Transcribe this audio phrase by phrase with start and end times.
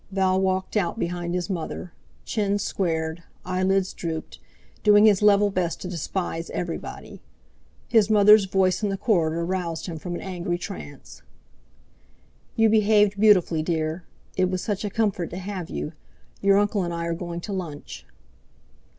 [0.11, 1.93] Val walked out behind his mother,
[2.25, 4.39] chin squared, eyelids drooped,
[4.81, 7.21] doing his level best to despise everybody.
[7.87, 11.21] His mother's voice in the corridor roused him from an angry trance.
[12.55, 14.03] "You behaved beautifully, dear.
[14.35, 15.93] It was such a comfort to have you.
[16.41, 18.03] Your uncle and I are going to lunch."